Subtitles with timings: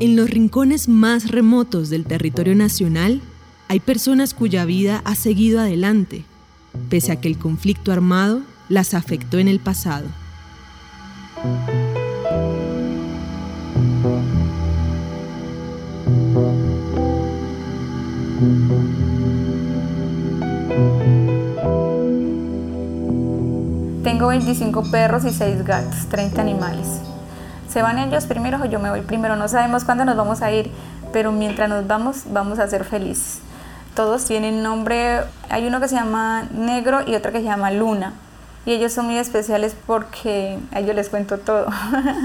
[0.00, 3.20] En los rincones más remotos del territorio nacional
[3.68, 6.24] hay personas cuya vida ha seguido adelante,
[6.88, 8.40] pese a que el conflicto armado
[8.70, 10.06] las afectó en el pasado.
[24.02, 27.09] Tengo 25 perros y 6 gatos, 30 animales.
[27.70, 29.36] Se van ellos primero o yo me voy primero.
[29.36, 30.72] No sabemos cuándo nos vamos a ir,
[31.12, 33.40] pero mientras nos vamos, vamos a ser felices.
[33.94, 38.12] Todos tienen nombre, hay uno que se llama Negro y otro que se llama Luna.
[38.66, 41.66] Y ellos son muy especiales porque a ellos les cuento todo.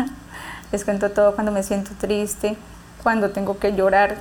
[0.71, 2.57] les cuento todo cuando me siento triste,
[3.03, 4.17] cuando tengo que llorar.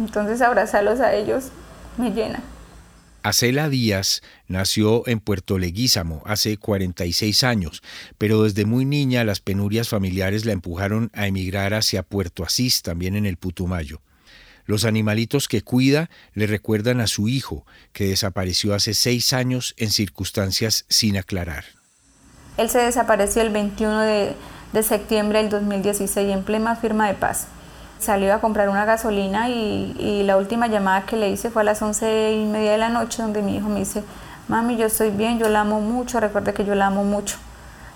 [0.00, 1.50] Entonces abrazarlos a ellos
[1.96, 2.40] me llena.
[3.26, 7.82] Acela Díaz nació en Puerto Leguízamo hace 46 años,
[8.18, 13.16] pero desde muy niña las penurias familiares la empujaron a emigrar hacia Puerto Asís, también
[13.16, 14.00] en el Putumayo.
[14.64, 19.90] Los animalitos que cuida le recuerdan a su hijo, que desapareció hace seis años en
[19.90, 21.64] circunstancias sin aclarar.
[22.58, 24.36] Él se desapareció el 21 de,
[24.72, 27.48] de septiembre del 2016 en plena firma de paz
[27.98, 31.80] salió a comprar una gasolina y, la última llamada que le hice fue a las
[31.82, 34.02] once y media de la noche donde mi hijo me dice,
[34.48, 37.36] mami, yo estoy bien, yo la amo mucho, recuerde que yo la amo mucho.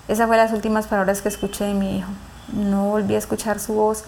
[0.07, 2.09] Esas fueron las últimas palabras que escuché de mi hijo.
[2.53, 4.03] No volví a escuchar su voz.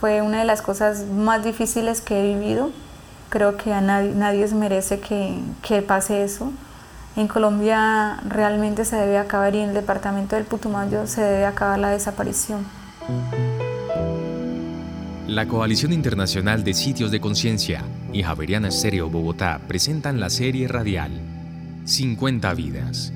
[0.00, 2.70] Fue una de las cosas más difíciles que he vivido.
[3.28, 6.52] Creo que a nadie, nadie merece que, que pase eso.
[7.16, 11.78] En Colombia realmente se debe acabar y en el departamento del Putumayo se debe acabar
[11.78, 12.64] la desaparición.
[15.30, 21.12] La Coalición Internacional de Sitios de Conciencia y Javeriana Estéreo Bogotá presentan la serie radial
[21.84, 23.12] 50 vidas.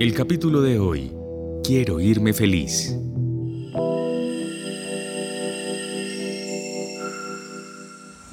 [0.00, 1.12] El capítulo de hoy,
[1.62, 2.96] Quiero irme feliz.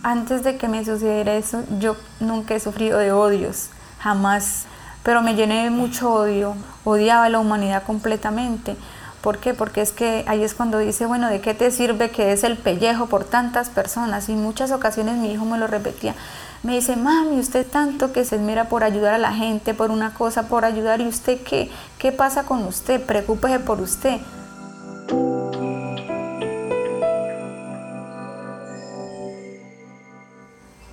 [0.02, 4.68] Antes de que me sucediera eso, yo nunca he sufrido de odios, jamás,
[5.03, 8.78] pero me llené de mucho odio, odiaba a la humanidad completamente
[9.23, 9.53] ¿Por qué?
[9.53, 12.57] Porque es que ahí es cuando dice, bueno, ¿de qué te sirve que es el
[12.57, 14.28] pellejo por tantas personas?
[14.28, 16.13] Y muchas ocasiones mi hijo me lo repetía.
[16.61, 20.13] Me dice, mami, usted tanto que se esmera por ayudar a la gente, por una
[20.13, 21.72] cosa, por ayudar, ¿y usted qué?
[22.00, 23.01] ¿Qué pasa con usted?
[23.01, 24.19] Preocúpese por usted.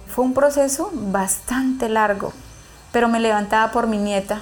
[0.06, 2.32] Fue un proceso bastante largo,
[2.92, 4.40] pero me levantaba por mi nieta,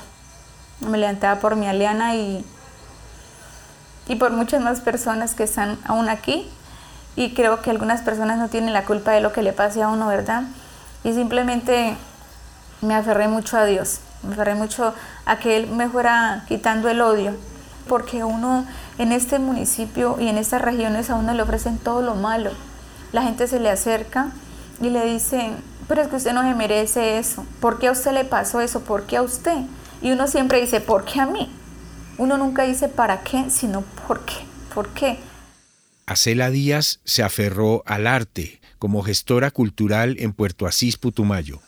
[0.86, 2.44] me levantaba por mi Aliana y
[4.08, 6.48] y por muchas más personas que están aún aquí.
[7.16, 9.88] Y creo que algunas personas no tienen la culpa de lo que le pase a
[9.88, 10.44] uno, ¿verdad?
[11.04, 11.96] Y simplemente
[12.80, 14.94] me aferré mucho a Dios, me aferré mucho
[15.26, 17.34] a que Él me fuera quitando el odio,
[17.88, 18.66] porque uno
[18.98, 22.50] en este municipio y en estas regiones a uno le ofrecen todo lo malo.
[23.12, 24.28] La gente se le acerca
[24.80, 25.56] y le dicen,
[25.88, 28.80] pero es que usted no se merece eso, ¿por qué a usted le pasó eso?
[28.80, 29.56] ¿Por qué a usted?
[30.02, 31.50] Y uno siempre dice, ¿por qué a mí?
[32.18, 34.34] Uno nunca dice para qué, sino por qué.
[34.74, 35.18] ¿Por qué?
[36.06, 41.60] Acela Díaz se aferró al arte como gestora cultural en Puerto Asís, Putumayo.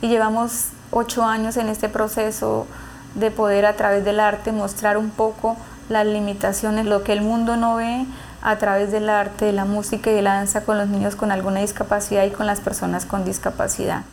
[0.00, 2.66] Y llevamos ocho años en este proceso
[3.14, 5.56] de poder a través del arte mostrar un poco
[5.88, 8.06] las limitaciones, lo que el mundo no ve
[8.40, 11.30] a través del arte, de la música y de la danza con los niños con
[11.30, 14.04] alguna discapacidad y con las personas con discapacidad.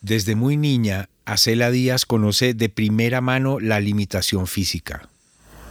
[0.00, 5.08] Desde muy niña, Acela Díaz conoce de primera mano la limitación física.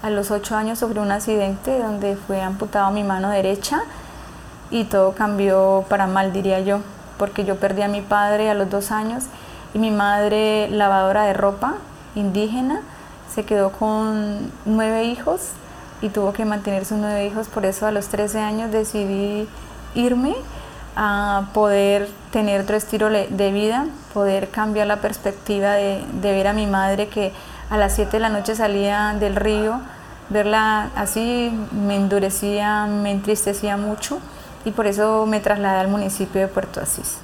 [0.08, 3.82] A los ocho años sufrí un accidente donde fue amputado mi mano derecha
[4.72, 6.80] y todo cambió para mal, diría yo,
[7.18, 9.26] porque yo perdí a mi padre a los dos años
[9.74, 11.74] y mi madre, lavadora de ropa
[12.16, 12.84] indígena,
[13.30, 15.50] se quedó con nueve hijos
[16.02, 19.46] y tuvo que mantener sus nueve hijos, por eso a los 13 años decidí
[19.94, 20.38] irme
[20.96, 26.66] a poder tener otro estilo de vida, poder cambiar la perspectiva de, ver a mi
[26.66, 27.34] madre que
[27.70, 29.82] a las 7 de la noche salía del río,
[30.30, 34.20] verla así me endurecía, me entristecía mucho
[34.66, 37.20] y por eso me trasladé al municipio de Puerto Asís.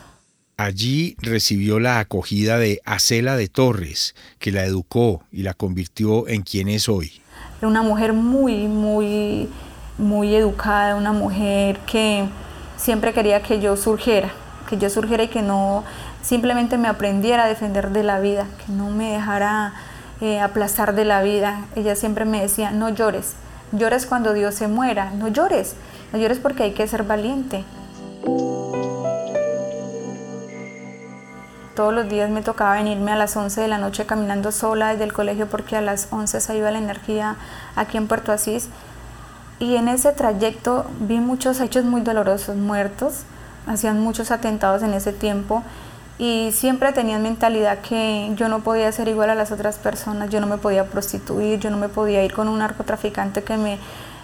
[0.56, 6.44] Allí recibió la acogida de Acela de Torres, que la educó y la convirtió en
[6.44, 7.22] quien es hoy.
[7.62, 9.50] Una mujer muy, muy,
[9.98, 12.26] muy educada, una mujer que
[12.78, 14.32] siempre quería que yo surgiera,
[14.70, 15.84] que yo surgiera y que no
[16.22, 19.74] simplemente me aprendiera a defender de la vida, que no me dejara
[20.24, 21.66] eh, aplastar de la vida.
[21.76, 23.34] Ella siempre me decía, no llores,
[23.74, 25.76] llores cuando Dios se muera, no llores,
[26.14, 27.66] no llores porque hay que ser valiente.
[31.76, 35.04] Todos los días me tocaba venirme a las 11 de la noche caminando sola desde
[35.04, 37.36] el colegio porque a las 11 se iba la energía
[37.76, 38.70] aquí en Puerto Asís
[39.60, 43.24] Y en ese trayecto vi muchos hechos muy dolorosos, muertos,
[43.68, 45.64] hacían muchos atentados en ese tiempo
[46.24, 50.40] y siempre tenían mentalidad que yo no podía ser igual a las otras personas, yo
[50.40, 53.78] no me podía prostituir, yo no me podía ir con un narcotraficante que me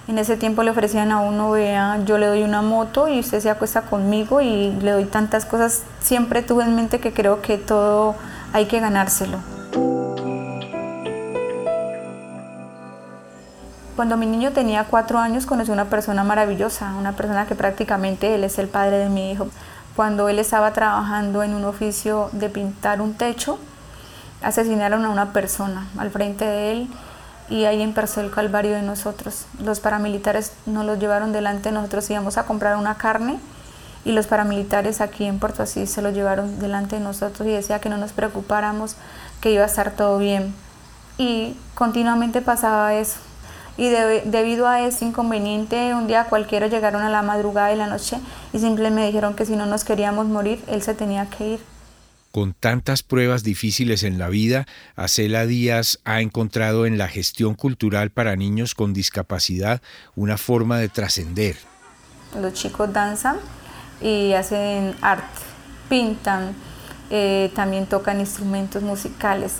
[0.07, 3.41] en ese tiempo le ofrecían a uno, vea, yo le doy una moto y usted
[3.41, 5.83] se acuesta conmigo y le doy tantas cosas.
[5.99, 8.15] Siempre tuve en mente que creo que todo
[8.53, 9.37] hay que ganárselo.
[13.97, 18.33] Cuando mi niño tenía cuatro años conocí a una persona maravillosa, una persona que prácticamente
[18.33, 19.49] él es el padre de mi hijo.
[19.99, 23.59] Cuando él estaba trabajando en un oficio de pintar un techo,
[24.41, 26.87] asesinaron a una persona al frente de él
[27.49, 29.45] y ahí empezó el calvario de nosotros.
[29.61, 33.41] Los paramilitares nos los llevaron delante, nosotros íbamos a comprar una carne
[34.05, 37.81] y los paramilitares aquí en Puerto Asís se lo llevaron delante de nosotros y decía
[37.81, 38.95] que no nos preocupáramos,
[39.41, 40.55] que iba a estar todo bien.
[41.17, 43.19] Y continuamente pasaba eso.
[43.79, 48.17] Y debido a ese inconveniente, un día cualquiera llegaron a la madrugada y la noche
[48.51, 51.59] y simplemente me dijeron que si no nos queríamos morir, él se tenía que ir.
[52.33, 54.65] Con tantas pruebas difíciles en la vida,
[54.97, 59.81] Acela Díaz ha encontrado en la gestión cultural para niños con discapacidad
[60.13, 61.55] una forma de trascender.
[62.37, 63.37] Los chicos danzan
[64.01, 65.39] y hacen arte,
[65.87, 66.53] pintan,
[67.11, 69.53] eh, también tocan instrumentos musicales.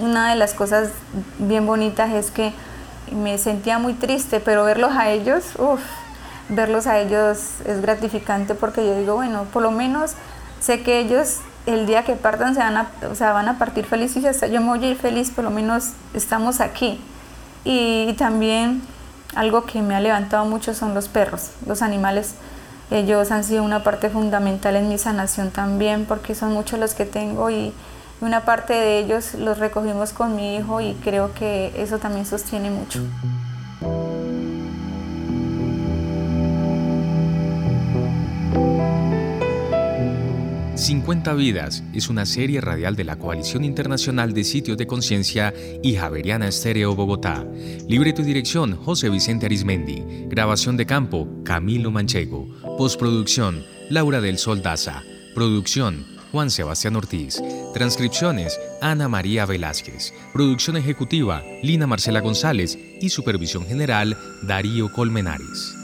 [0.00, 0.90] Una de las cosas
[1.38, 2.52] bien bonitas es que
[3.10, 5.80] me sentía muy triste, pero verlos a ellos, uff,
[6.48, 10.12] verlos a ellos es gratificante porque yo digo, bueno, por lo menos
[10.60, 13.84] sé que ellos el día que partan se van a, o sea, van a partir
[13.84, 17.00] felices y hasta yo me voy a feliz, por lo menos estamos aquí.
[17.64, 18.82] Y, también
[19.36, 22.34] algo que me ha levantado mucho son los perros, los animales.
[22.90, 27.06] Ellos han sido una parte fundamental en mi sanación también, porque son muchos los que
[27.06, 27.72] tengo y
[28.22, 32.70] una parte de ellos los recogimos con mi hijo y creo que eso también sostiene
[32.70, 33.00] mucho.
[40.82, 45.94] 50 Vidas es una serie radial de la Coalición Internacional de Sitios de Conciencia y
[45.94, 47.46] Javeriana Estéreo Bogotá.
[47.88, 50.26] Libreto y dirección José Vicente Arismendi.
[50.28, 52.48] Grabación de campo Camilo Manchego.
[52.76, 55.04] Postproducción Laura del Sol Daza.
[55.34, 57.42] Producción Juan Sebastián Ortiz.
[57.74, 60.14] Transcripciones Ana María Velázquez.
[60.32, 65.81] Producción ejecutiva Lina Marcela González y supervisión general Darío Colmenares.